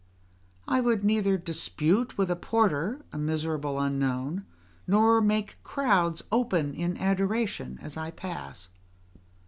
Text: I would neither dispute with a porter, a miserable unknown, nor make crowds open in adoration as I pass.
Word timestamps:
I 0.67 0.81
would 0.81 1.03
neither 1.03 1.37
dispute 1.37 2.17
with 2.17 2.31
a 2.31 2.35
porter, 2.35 3.05
a 3.13 3.19
miserable 3.19 3.79
unknown, 3.79 4.47
nor 4.87 5.21
make 5.21 5.59
crowds 5.61 6.23
open 6.31 6.73
in 6.73 6.97
adoration 6.97 7.77
as 7.83 7.97
I 7.97 8.09
pass. 8.09 8.69